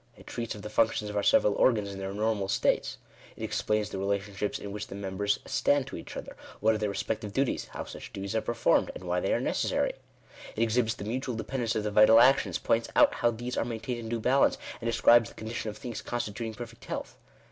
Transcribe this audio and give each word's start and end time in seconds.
It 0.17 0.25
treats 0.25 0.55
of 0.55 0.63
the 0.63 0.69
functions 0.71 1.11
of 1.11 1.15
our 1.15 1.21
several 1.21 1.53
organs 1.53 1.91
in 1.91 1.99
their 1.99 2.11
normal 2.11 2.47
states. 2.47 2.97
It 3.37 3.43
explains 3.43 3.91
the 3.91 3.99
relation 3.99 4.33
ships 4.35 4.57
in 4.57 4.71
which 4.71 4.87
the 4.87 4.95
members 4.95 5.37
stand 5.45 5.85
to 5.85 5.95
each 5.95 6.17
other— 6.17 6.35
what 6.59 6.73
are 6.73 6.79
their 6.79 6.89
respective 6.89 7.33
duties— 7.33 7.65
how 7.73 7.83
such 7.83 8.11
duties 8.11 8.35
are 8.35 8.41
performed, 8.41 8.89
and 8.95 9.03
why 9.03 9.19
they 9.19 9.31
are 9.31 9.39
necessary. 9.39 9.93
It 10.55 10.63
exhibits 10.63 10.95
the 10.95 11.03
mutual 11.05 11.35
dependence 11.35 11.75
of 11.75 11.83
the 11.83 11.91
vital 11.91 12.19
actions; 12.19 12.57
points 12.57 12.89
out 12.95 13.13
how 13.13 13.29
these 13.29 13.57
are 13.57 13.63
maintained 13.63 13.99
in 13.99 14.09
due 14.09 14.19
balance, 14.19 14.57
and 14.81 14.87
describes 14.91 15.29
the 15.29 15.35
condition 15.35 15.69
of 15.69 15.77
things 15.77 16.01
constituting 16.01 16.55
perfect 16.55 16.85
health. 16.85 17.15